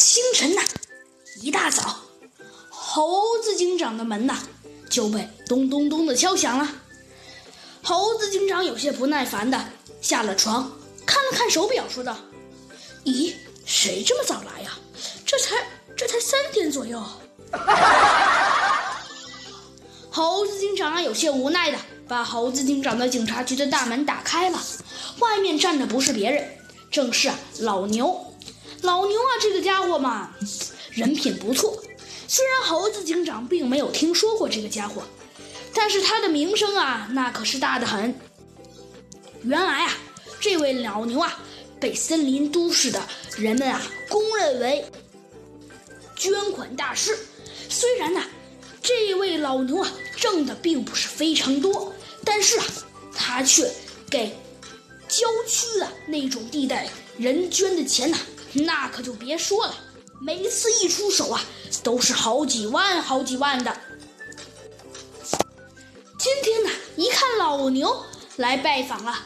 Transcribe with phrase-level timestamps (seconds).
[0.00, 0.62] 清晨呐，
[1.42, 1.94] 一大早，
[2.70, 4.38] 猴子警长的门呐
[4.88, 6.66] 就被咚咚咚的敲响了。
[7.82, 9.62] 猴子警长有些不耐烦的
[10.00, 10.72] 下了床，
[11.04, 12.16] 看了看手表，说道
[13.04, 13.34] ：“咦，
[13.66, 14.72] 谁这么早来呀？
[15.26, 15.54] 这才
[15.94, 17.04] 这才三点左右。”
[20.10, 21.76] 猴子警长啊，有些无奈的
[22.08, 24.58] 把猴子警长的警察局的大门打开了，
[25.18, 26.48] 外面站的不是别人，
[26.90, 28.26] 正是老牛。
[28.82, 30.34] 老牛啊，这个家伙嘛，
[30.90, 31.82] 人品不错。
[32.26, 35.02] 虽然猴子警长并没有听说过这个家伙，
[35.74, 38.14] 但是他的名声啊，那可是大得很。
[39.42, 39.92] 原来啊，
[40.40, 41.38] 这位老牛啊，
[41.78, 43.02] 被森林都市的
[43.36, 44.84] 人们啊公认为
[46.16, 47.18] 捐款大师。
[47.68, 48.22] 虽然呢，
[48.82, 51.92] 这位老牛啊挣的并不是非常多，
[52.24, 52.64] 但是啊，
[53.14, 53.70] 他却
[54.08, 54.34] 给
[55.08, 56.88] 郊区的那种地带
[57.18, 58.18] 人捐的钱呐。
[58.52, 59.74] 那可就别说了，
[60.20, 61.40] 每次一出手啊，
[61.82, 63.76] 都是好几万、好几万的。
[66.18, 68.04] 今天呢，一看老牛
[68.36, 69.16] 来拜访了，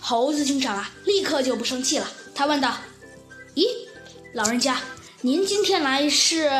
[0.00, 2.08] 猴子警长啊，立刻就不生气了。
[2.34, 2.74] 他问道
[3.54, 3.66] ：“咦，
[4.32, 4.80] 老人家，
[5.20, 6.50] 您今天来是？”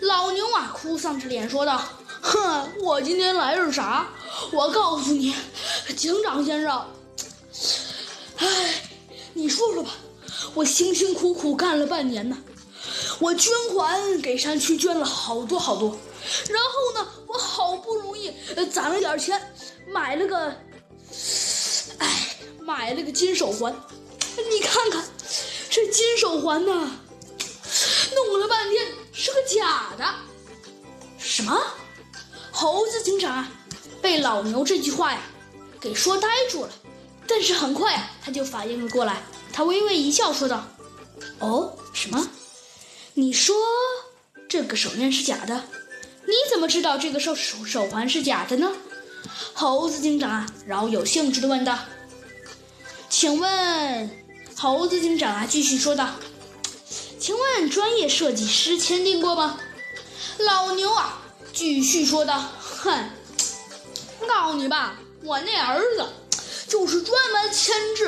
[0.00, 1.82] 老牛啊，哭丧着脸说道
[2.22, 4.08] ：“哼，我今天来是啥？
[4.52, 5.34] 我告诉你，
[5.96, 6.86] 警长先生，
[8.36, 8.82] 哎，
[9.34, 9.90] 你说说吧。”
[10.54, 12.36] 我辛辛苦苦干了半年呢，
[13.18, 15.96] 我捐款给山区捐了好多好多，
[16.48, 18.32] 然后呢，我好不容易
[18.70, 19.40] 攒了点钱，
[19.86, 20.54] 买了个，
[21.98, 23.74] 哎，买了个金手环。
[24.50, 25.04] 你看看，
[25.70, 26.90] 这金手环呢，
[28.14, 30.04] 弄了半天是个假的。
[31.18, 31.58] 什么？
[32.50, 33.50] 猴子警长啊
[34.02, 35.20] 被老牛这句话呀
[35.80, 36.70] 给说呆住了，
[37.26, 39.22] 但是很快，他就反应了过来。
[39.52, 40.66] 他微微一笑，说道
[41.38, 42.28] ：“哦，什么？
[43.14, 43.54] 你说
[44.48, 45.64] 这个手链是假的？
[46.24, 48.72] 你怎么知道这个手手手环是假的呢？”
[49.54, 51.78] 猴子警长啊，饶有兴致的问道
[53.08, 54.10] ：“请问，
[54.56, 56.10] 猴子警长啊，继续说道，
[57.18, 59.58] 请问专业设计师签订过吗？”
[60.38, 61.22] 老牛啊，
[61.52, 63.10] 继续说道：“哼，
[64.26, 66.06] 告诉你吧，我那儿子。”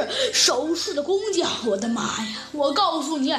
[0.06, 2.48] 就是专门牵制手术的工匠，我的妈呀！
[2.52, 3.34] 我告诉你，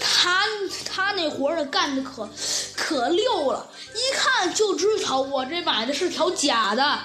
[0.00, 0.44] 他
[0.84, 2.28] 他那活儿干的可
[2.76, 7.00] 可溜了，一看就知道我这买的是条假的。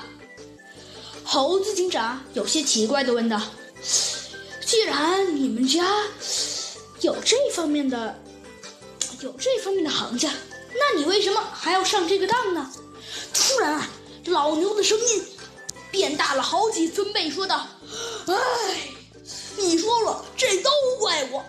[1.23, 3.39] 猴子警长有些奇怪的问道
[4.65, 5.85] ：“既然你们家
[7.01, 8.19] 有这方面的
[9.21, 10.29] 有这方面的行家，
[10.73, 12.71] 那你为什么还要上这个当呢？”
[13.33, 13.87] 突然啊，
[14.25, 15.23] 老牛的声音。
[15.91, 17.65] 变大了好几分贝，说道
[18.29, 18.35] ：“哎，
[19.59, 21.43] 你说了，这都怪我，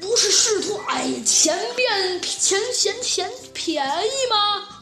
[0.00, 4.75] 不是试图哎呀，钱变钱钱钱便宜吗？